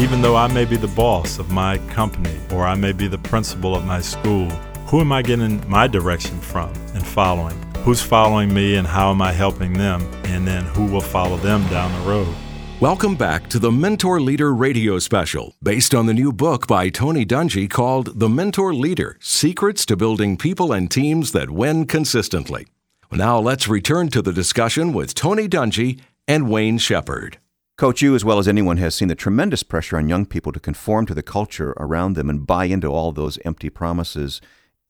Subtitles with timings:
[0.00, 3.18] Even though I may be the boss of my company or I may be the
[3.18, 4.48] principal of my school,
[4.86, 7.60] who am I getting my direction from and following?
[7.78, 10.08] Who's following me and how am I helping them?
[10.26, 12.32] And then who will follow them down the road?
[12.78, 17.26] Welcome back to the Mentor Leader radio special, based on the new book by Tony
[17.26, 22.68] Dungy called The Mentor Leader Secrets to Building People and Teams That Win Consistently.
[23.10, 27.38] Now let's return to the discussion with Tony Dungy and Wayne Shepherd.
[27.78, 30.58] Coach, you as well as anyone has seen the tremendous pressure on young people to
[30.58, 34.40] conform to the culture around them and buy into all those empty promises.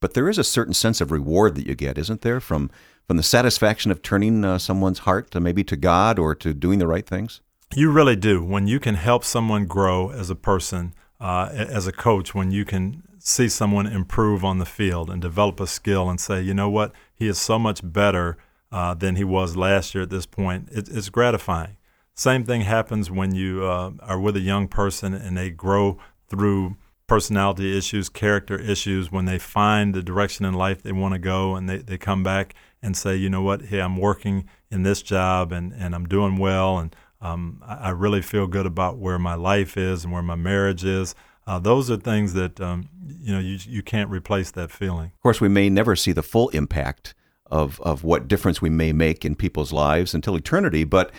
[0.01, 2.71] But there is a certain sense of reward that you get, isn't there, from
[3.07, 6.79] from the satisfaction of turning uh, someone's heart to maybe to God or to doing
[6.79, 7.43] the right things?
[7.75, 8.43] You really do.
[8.43, 12.65] When you can help someone grow as a person, uh, as a coach, when you
[12.65, 16.71] can see someone improve on the field and develop a skill and say, you know
[16.71, 18.39] what, he is so much better
[18.73, 21.77] uh, than he was last year at this point, it, it's gratifying.
[22.19, 26.77] Same thing happens when you uh, are with a young person and they grow through
[27.07, 31.55] personality issues, character issues, when they find the direction in life they want to go
[31.55, 35.01] and they, they come back and say, you know what, hey, I'm working in this
[35.01, 39.19] job and, and I'm doing well and um, I, I, really feel good about where
[39.19, 41.15] my life is and where my marriage is.
[41.47, 42.89] Uh, those are things that um,
[43.21, 45.13] you know you, you can't replace that feeling.
[45.15, 47.15] Of course, we may never see the full impact
[47.47, 51.13] of, of what difference we may make in people's lives until eternity, but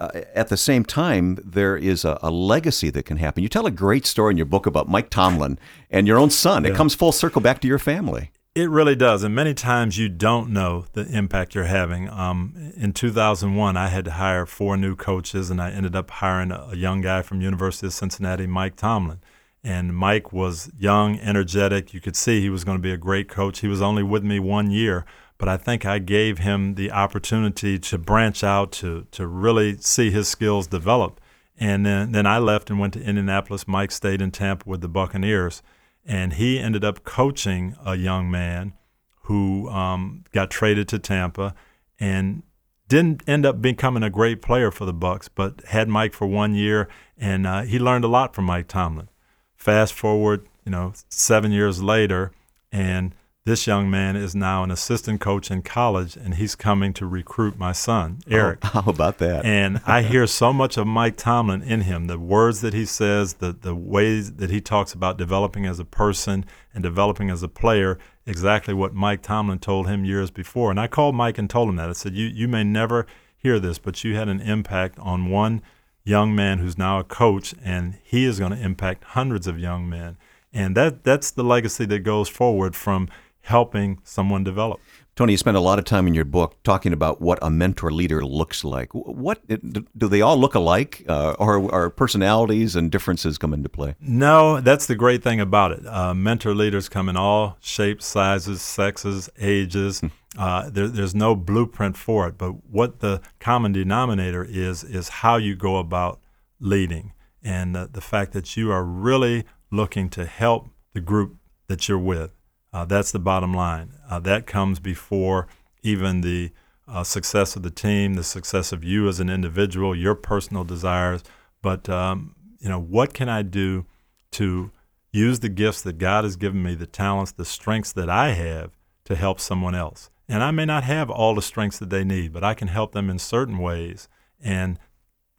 [0.00, 3.42] uh, at the same time, there is a, a, legacy that can happen.
[3.42, 5.58] You tell a great story in your book about Mike Tomlin
[5.90, 6.64] and your own son.
[6.64, 6.70] Yeah.
[6.70, 8.30] It comes full circle back to your family.
[8.54, 9.22] It really does.
[9.22, 12.08] And many times you don't know the impact you're having.
[12.08, 16.50] Um, in 2001, I had to hire four new coaches, and I ended up hiring
[16.50, 19.20] a, a young guy from University of Cincinnati, Mike Tomlin.
[19.62, 21.92] And Mike was young, energetic.
[21.92, 23.60] You could see he was going to be a great coach.
[23.60, 25.04] He was only with me one year,
[25.40, 30.10] but I think I gave him the opportunity to branch out to to really see
[30.10, 31.18] his skills develop.
[31.58, 33.66] And then then I left and went to Indianapolis.
[33.66, 35.62] Mike stayed in Tampa with the Buccaneers,
[36.04, 38.74] and he ended up coaching a young man
[39.22, 41.54] who um, got traded to Tampa
[41.98, 42.42] and
[42.88, 46.54] didn't end up becoming a great player for the Bucks, but had Mike for one
[46.54, 46.86] year,
[47.16, 49.08] and uh, he learned a lot from Mike Tomlin.
[49.56, 52.32] Fast forward, you know, seven years later,
[52.70, 53.14] and
[53.50, 57.58] this young man is now an assistant coach in college and he's coming to recruit
[57.58, 58.60] my son oh, eric.
[58.62, 59.44] oh, how about that?
[59.44, 63.34] And i hear so much of mike tomlin in him the words that he says
[63.34, 67.48] the, the ways that he talks about developing as a person and developing as a
[67.48, 70.70] player exactly what mike tomlin told him years before.
[70.70, 71.90] And i called mike and told him that.
[71.90, 73.04] I said you, you may never
[73.36, 75.60] hear this but you had an impact on one
[76.04, 79.88] young man who's now a coach and he is going to impact hundreds of young
[79.88, 80.16] men.
[80.52, 83.08] And that that's the legacy that goes forward from
[83.42, 84.80] helping someone develop.
[85.16, 87.90] Tony, you spend a lot of time in your book talking about what a mentor
[87.90, 88.88] leader looks like.
[88.94, 93.96] What do they all look alike, uh, or are personalities and differences come into play?
[94.00, 95.86] No, that's the great thing about it.
[95.86, 100.00] Uh, mentor leaders come in all shapes, sizes, sexes, ages.
[100.00, 100.06] Hmm.
[100.38, 105.36] Uh, there, there's no blueprint for it, but what the common denominator is is how
[105.36, 106.20] you go about
[106.60, 107.12] leading,
[107.42, 111.36] and the fact that you are really looking to help the group
[111.66, 112.32] that you're with
[112.72, 113.92] uh, that's the bottom line.
[114.08, 115.46] Uh, that comes before
[115.82, 116.52] even the
[116.86, 121.22] uh, success of the team, the success of you as an individual, your personal desires.
[121.62, 123.86] But um, you know, what can I do
[124.32, 124.70] to
[125.12, 128.72] use the gifts that God has given me, the talents, the strengths that I have
[129.04, 130.10] to help someone else?
[130.28, 132.92] And I may not have all the strengths that they need, but I can help
[132.92, 134.08] them in certain ways.
[134.40, 134.78] And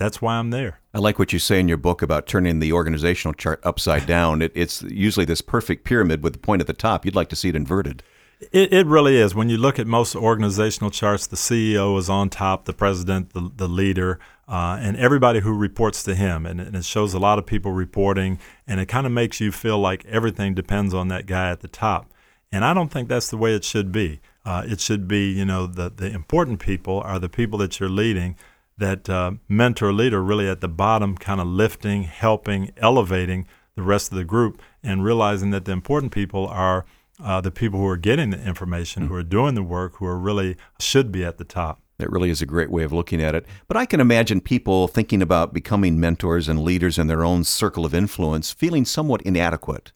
[0.02, 0.80] that's why I'm there.
[0.94, 4.42] I like what you say in your book about turning the organizational chart upside down.
[4.42, 7.06] It, it's usually this perfect pyramid with the point at the top.
[7.06, 8.04] You'd like to see it inverted.
[8.52, 9.36] It, it really is.
[9.36, 13.52] When you look at most organizational charts, the CEO is on top, the president, the,
[13.56, 16.48] the leader, uh, and everybody who reports to him.
[16.48, 19.52] And, and, it shows a lot of people reporting, and it kind of makes you
[19.52, 22.12] feel like everything depends on that guy at the top.
[22.52, 24.20] And I don't think that's the way it should be.
[24.44, 27.90] Uh, it should be, you know, the, the important people are the people that you're
[27.90, 28.36] leading
[28.82, 34.12] that uh, mentor leader really at the bottom, kind of lifting, helping, elevating the rest
[34.12, 36.86] of the group, and realizing that the important people are
[37.24, 39.14] uh, the people who are getting the information, mm-hmm.
[39.14, 41.80] who are doing the work, who are really should be at the top.
[42.00, 43.46] That really is a great way of looking at it.
[43.68, 47.86] But I can imagine people thinking about becoming mentors and leaders in their own circle
[47.86, 49.92] of influence feeling somewhat inadequate.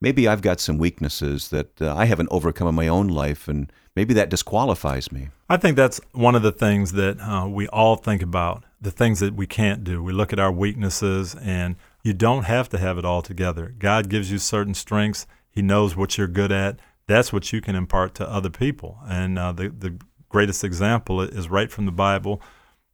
[0.00, 3.72] Maybe I've got some weaknesses that uh, I haven't overcome in my own life, and
[3.98, 5.28] maybe that disqualifies me.
[5.48, 9.18] I think that's one of the things that uh, we all think about the things
[9.18, 10.00] that we can't do.
[10.00, 11.74] We look at our weaknesses, and
[12.04, 13.74] you don't have to have it all together.
[13.76, 16.78] God gives you certain strengths, He knows what you're good at.
[17.08, 19.00] That's what you can impart to other people.
[19.08, 19.98] And uh, the, the
[20.28, 22.40] greatest example is right from the Bible.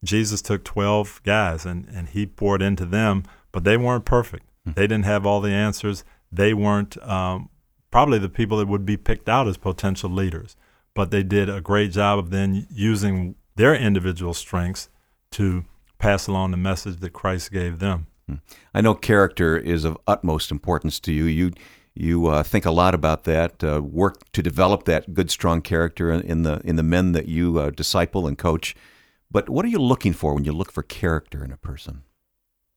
[0.02, 4.46] Jesus took 12 guys and, and he poured into them, but they weren't perfect.
[4.64, 6.02] They didn't have all the answers.
[6.32, 7.50] They weren't um,
[7.90, 10.56] probably the people that would be picked out as potential leaders,
[10.94, 14.88] but they did a great job of then using their individual strengths
[15.32, 15.64] to
[15.99, 18.06] pass along the message that Christ gave them.
[18.29, 18.37] Hmm.
[18.73, 21.25] I know character is of utmost importance to you.
[21.25, 21.52] You
[21.96, 26.11] you uh, think a lot about that, uh, work to develop that good, strong character
[26.11, 28.75] in the in the men that you uh, disciple and coach.
[29.31, 32.02] But what are you looking for when you look for character in a person?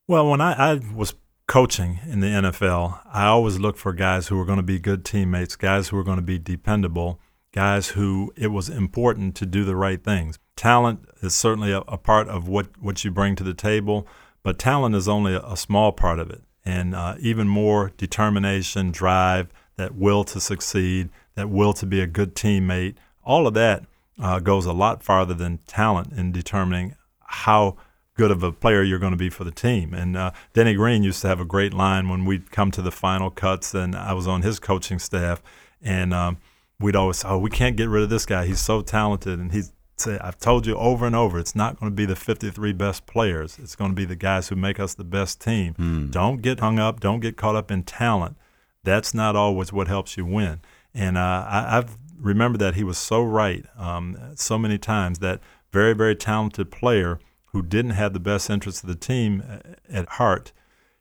[0.08, 1.14] Well, when I, I was
[1.48, 5.04] coaching in the NFL, I always looked for guys who were going to be good
[5.04, 7.20] teammates, guys who were going to be dependable,
[7.58, 10.38] guys who it was important to do the right things.
[10.56, 14.06] Talent is certainly a, a part of what, what you bring to the table,
[14.44, 18.92] but talent is only a, a small part of it and uh, even more determination,
[18.92, 22.96] drive, that will to succeed, that will to be a good teammate.
[23.26, 23.86] All of that
[24.22, 27.76] uh, goes a lot farther than talent in determining how
[28.14, 29.96] good of a player you're going to be for the team.
[29.96, 32.92] And uh, Denny Green used to have a great line when we'd come to the
[32.92, 35.42] final cuts, and I was on his coaching staff,
[35.82, 36.38] and um,
[36.80, 38.46] we'd always, oh, we can't get rid of this guy.
[38.46, 41.92] He's so talented, and he's say, I've told you over and over, it's not going
[41.92, 43.58] to be the 53 best players.
[43.60, 45.74] It's going to be the guys who make us the best team.
[45.74, 46.12] Mm.
[46.12, 47.00] Don't get hung up.
[47.00, 48.38] Don't get caught up in talent.
[48.84, 50.62] That's not always what helps you win.
[50.94, 55.20] And uh, I, have remembered that he was so right um, so many times.
[55.20, 55.42] That
[55.72, 59.60] very, very talented player who didn't have the best interests of the team uh,
[59.90, 60.52] at heart,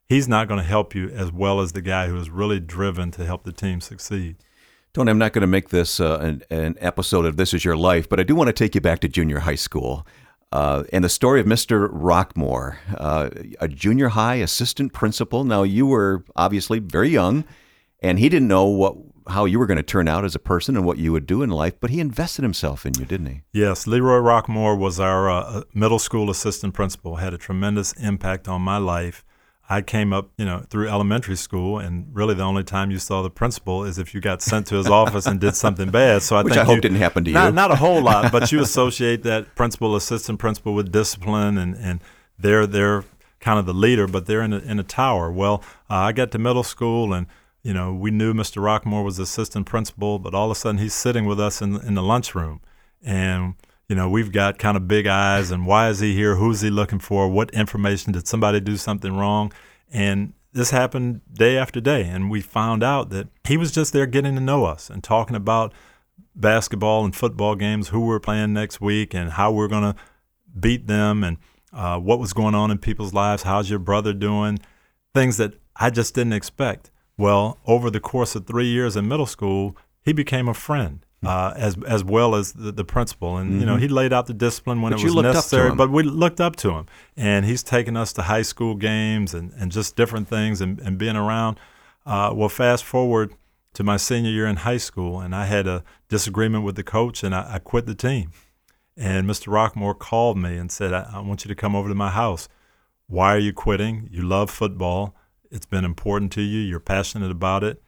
[0.09, 3.11] he's not going to help you as well as the guy who is really driven
[3.13, 4.37] to help the team succeed.
[4.97, 7.77] Tony, I'm not going to make this uh, an, an, episode of This Is Your
[7.77, 10.07] Life, but I do want to take you back to junior high school.
[10.53, 11.91] Uh, and the story of Mr.
[11.91, 13.29] Rockmore, uh,
[13.61, 15.45] a junior high assistant principal.
[15.45, 17.45] Now, you were obviously very young,
[18.01, 18.97] and he didn't know what
[19.29, 21.43] how you were going to turn out as a person and what you would do
[21.43, 23.43] in life, but he invested himself in you, didn't he?
[23.53, 23.87] Yes.
[23.87, 28.79] Leroy Rockmore was our uh, middle school assistant principal, had a tremendous impact on my
[28.79, 29.26] life.
[29.69, 33.23] I came up, you know, through elementary school, and really the only time you saw
[33.23, 36.23] the principal is if you got sent to his office and did something bad.
[36.23, 37.53] So I Which think I hope you, didn't happen to not, you.
[37.53, 42.01] Not a whole lot, but you associate that principal, assistant principal with discipline, and and
[42.39, 43.05] they're they're
[43.41, 45.33] kind of the leader, but they're in a, in a tower.
[45.33, 47.27] Well, uh, I got to middle school, and
[47.63, 48.63] you know, we knew Mr.
[48.63, 51.95] Rockmore was assistant principal, but all of a sudden he's sitting with us in in
[51.95, 52.61] the lunchroom,
[53.03, 53.55] and
[53.89, 56.37] you know, we've got kind of big eyes and why is he here?
[56.37, 57.29] Who's he looking for?
[57.29, 59.53] What information did somebody do something wrong?
[59.91, 62.03] And this happened day after day.
[62.03, 65.37] And we found out that he was just there getting to know us and talking
[65.37, 65.73] about
[66.35, 69.95] basketball and football games, who we're playing next week, and how we're going to
[70.59, 71.37] beat them, and
[71.73, 73.43] uh, what was going on in people's lives.
[73.43, 74.59] How's your brother doing?
[75.15, 76.91] Things that I just didn't expect.
[77.19, 81.55] Well, over the course of three years in middle school, he became a friend uh,
[81.57, 83.37] as as well as the, the principal.
[83.37, 83.61] And mm-hmm.
[83.61, 83.83] you know, mm-hmm.
[83.83, 85.75] he laid out the discipline when but it was necessary.
[85.75, 86.87] But we looked up to him,
[87.17, 90.99] and he's taken us to high school games and, and just different things and, and
[90.99, 91.59] being around.
[92.05, 93.35] Uh, well, fast forward
[93.75, 97.23] to my senior year in high school, and I had a disagreement with the coach,
[97.23, 98.31] and I, I quit the team.
[98.97, 99.49] And Mr.
[99.49, 102.49] Rockmore called me and said, I, I want you to come over to my house.
[103.09, 104.09] Why are you quitting?
[104.11, 105.15] You love football.
[105.51, 106.61] It's been important to you.
[106.61, 107.83] You're passionate about it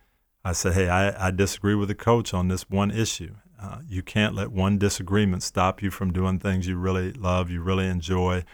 [0.49, 3.35] I said, hey, I, I disagree with the coach on this one issue.
[3.61, 7.61] Uh, you can't let one disagreement stop you from doing things you really love, you
[7.61, 8.45] really enjoy.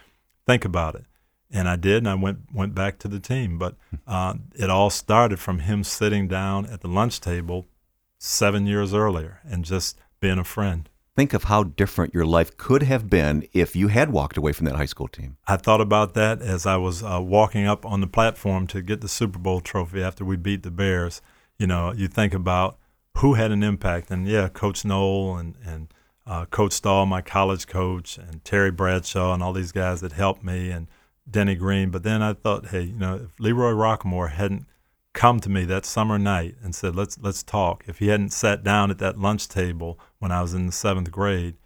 [0.45, 1.05] Think about it.
[1.53, 3.59] And I did, and I went went back to the team.
[3.59, 3.77] But
[4.09, 7.67] uh, it all started from him sitting down at the lunch table
[8.19, 10.89] seven years earlier and just being a friend.
[11.15, 14.67] Think of how different your life could have been if you had walked away from
[14.67, 15.37] that high school team.
[15.47, 19.01] I thought about that as I was uh, walking up on the platform to get
[19.01, 21.23] the Super Bowl trophy after we beat the Bears
[21.59, 22.79] you know, you think about
[23.19, 25.89] who had an impact, and yeah, Coach Noll and and
[26.27, 30.43] uh, Coach Stoll, my college coach, and Terry Bradshaw, and all these guys that helped
[30.43, 30.89] me, and
[31.31, 31.91] Denny Green.
[31.91, 34.67] But then I thought, hey, you know, if Leroy Rockmore hadn't
[35.13, 38.65] come to me that summer night and said, let's let's talk, if he hadn't sat
[38.65, 41.57] down at that lunch table when I was in the seventh grade.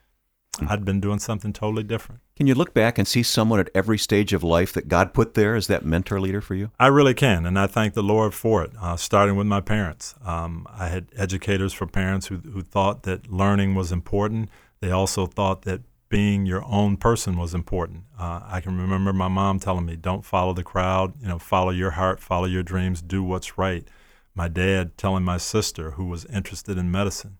[0.66, 2.20] I'd been doing something totally different.
[2.36, 5.34] Can you look back and see someone at every stage of life that God put
[5.34, 6.70] there as that mentor leader for you?
[6.78, 10.14] I really can, and I thank the Lord for it, uh, starting with my parents.
[10.24, 14.50] Um, I had educators for parents who, who thought that learning was important.
[14.80, 18.04] They also thought that being your own person was important.
[18.18, 21.12] Uh, I can remember my mom telling me, "Don't follow the crowd.
[21.20, 23.86] You know, follow your heart, follow your dreams, do what's right."
[24.34, 27.36] My dad telling my sister, who was interested in medicine,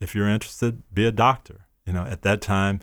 [0.00, 2.80] "If you're interested, be a doctor." You know, at that time,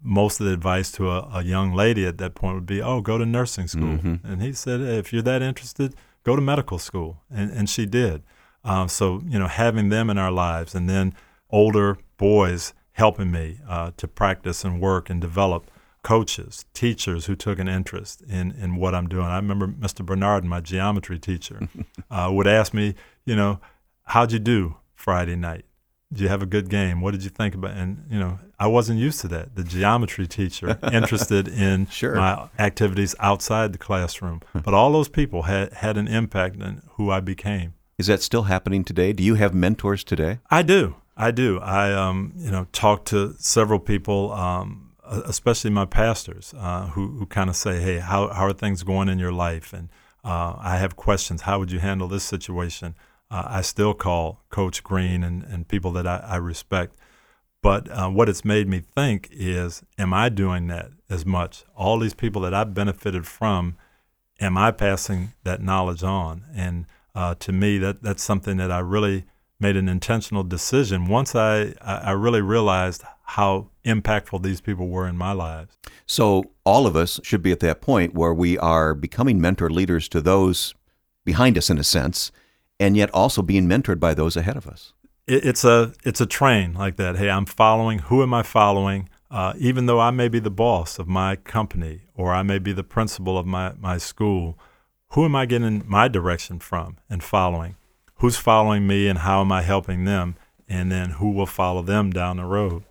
[0.00, 3.00] most of the advice to a, a, young lady at that point would be, "Oh,
[3.00, 4.26] go to nursing school." Mm-hmm.
[4.26, 7.86] And he said, hey, "If you're that interested, go to medical school." And and she
[7.86, 8.22] did.
[8.64, 11.14] Um, so you know, having them in our lives, and then
[11.50, 15.70] older boys helping me uh, to practice and work and develop.
[16.02, 19.26] coaches, teachers who took an interest in, in what I'm doing.
[19.26, 20.06] I remember Mr.
[20.06, 21.68] Bernard, my geometry teacher,
[22.12, 23.58] uh, would ask me, you know,
[24.04, 25.64] how'd you do Friday night?
[26.12, 27.00] Did you have a good game?
[27.00, 27.72] What did you think about?
[27.72, 29.56] And you know, I wasn't used to that.
[29.56, 32.14] The geometry teacher interested in Sure.
[32.14, 37.10] my activities outside the classroom, but all those people had had an impact on who
[37.10, 37.74] I became.
[37.98, 39.12] Is that still happening today?
[39.12, 40.38] Do you have mentors today?
[40.50, 40.96] I do.
[41.16, 41.58] I do.
[41.60, 47.26] I, um, you know, talk to several people, um, especially my pastors, uh, who, who
[47.26, 49.88] kind of say, "Hey, how how are things going in your life?" And
[50.24, 51.42] uh, I have questions.
[51.42, 52.94] How would you handle this situation?
[53.30, 56.96] Uh, I still call Coach Green and, and people that I, I respect.
[57.62, 61.64] But uh, what it's made me think is, am I doing that as much?
[61.74, 63.76] All these people that I've benefited from,
[64.40, 66.44] am I passing that knowledge on?
[66.54, 69.24] And uh, to me, that that's something that I really
[69.58, 75.08] made an intentional decision once I, I I really realized how impactful these people were
[75.08, 75.76] in my lives.
[76.06, 80.08] So, all of us should be at that point where we are becoming mentor leaders
[80.10, 80.74] to those
[81.24, 82.30] behind us, in a sense,
[82.78, 84.92] and yet also being mentored by those ahead of us.
[85.26, 87.16] it, it's a it's a train like that.
[87.16, 88.00] Hey, I'm following.
[88.00, 89.08] Who am I following?
[89.30, 92.72] Uh, even though I may be the boss of my company or I may be
[92.72, 94.56] the principal of my, my school,
[95.10, 97.76] who am I getting my direction from and following?
[98.16, 100.36] Who's following me and how am I helping them?
[100.68, 102.84] And then who will follow them down the road?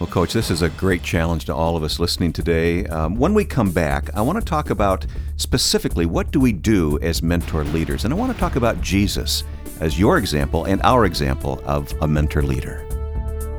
[0.00, 2.84] Well, Coach, this is a great challenge to all of us listening today.
[2.86, 6.98] Um, when we come back, I want to talk about specifically what do we do
[7.00, 9.44] as mentor leaders, and I want to talk about Jesus
[9.78, 12.84] as your example and our example of a mentor leader.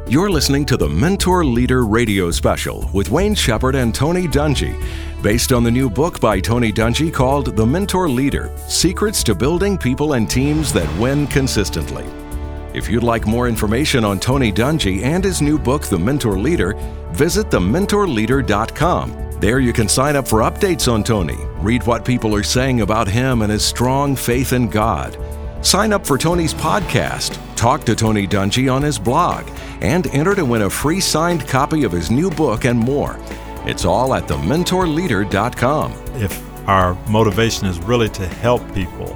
[0.08, 4.80] You're listening to the Mentor Leader Radio Special with Wayne Shepherd and Tony Dungy,
[5.24, 9.77] based on the new book by Tony Dungy called The Mentor Leader Secrets to Building
[9.77, 12.06] People and Teams That Win Consistently.
[12.75, 16.74] If you'd like more information on Tony Dungy and his new book, The Mentor Leader,
[17.13, 19.39] visit thementorleader.com.
[19.39, 23.08] There you can sign up for updates on Tony, read what people are saying about
[23.08, 25.17] him and his strong faith in God.
[25.65, 30.44] Sign up for Tony's podcast, talk to Tony Dungy on his blog, and enter to
[30.44, 33.17] win a free signed copy of his new book and more.
[33.65, 35.94] It's all at thementorleader.com.
[36.15, 39.15] If our motivation is really to help people,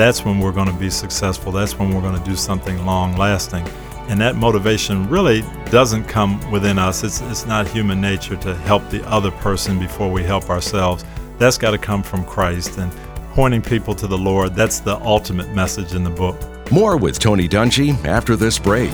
[0.00, 1.52] that's when we're going to be successful.
[1.52, 3.68] That's when we're going to do something long lasting.
[4.08, 7.04] And that motivation really doesn't come within us.
[7.04, 11.04] It's, it's not human nature to help the other person before we help ourselves.
[11.36, 12.78] That's got to come from Christ.
[12.78, 12.90] And
[13.34, 16.40] pointing people to the Lord, that's the ultimate message in the book.
[16.72, 18.90] More with Tony Dungy after this break.